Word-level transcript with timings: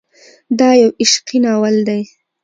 دا 0.59 0.69
يو 0.81 0.89
عشقي 1.01 1.37
ناول 1.45 1.75
دی. 1.87 2.01